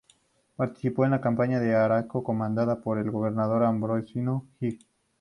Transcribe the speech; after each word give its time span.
Participó 0.55 1.05
en 1.05 1.11
la 1.11 1.21
campaña 1.21 1.59
de 1.59 1.75
Arauco 1.75 2.23
comandada 2.23 2.81
por 2.81 2.97
el 2.97 3.11
gobernador 3.11 3.63
Ambrosio 3.63 4.43
O'Higgins. 4.59 4.87